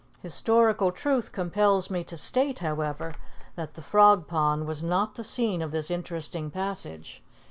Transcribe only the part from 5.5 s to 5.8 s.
of